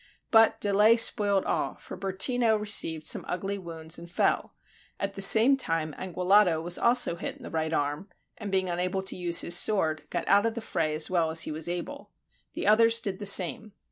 [0.31, 4.55] But delay spoiled all: for Bertino received some ugly wounds and fell;
[4.99, 9.03] at the same time Anguillotto was also hit in the right arm, and being unable
[9.03, 12.09] to use his sword, got out of the fray as well as he was able.
[12.53, 13.73] The others did the same.